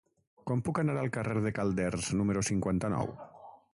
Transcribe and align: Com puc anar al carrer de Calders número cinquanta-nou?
Com 0.51 0.61
puc 0.69 0.79
anar 0.83 0.95
al 1.01 1.11
carrer 1.17 1.43
de 1.47 1.51
Calders 1.59 2.09
número 2.23 2.43
cinquanta-nou? 2.49 3.13